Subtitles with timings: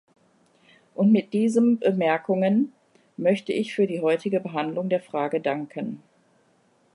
[0.95, 2.73] Und mit diesem Bemerkungen
[3.17, 6.01] möchte ich für die heutige Behandlung der Frage danken.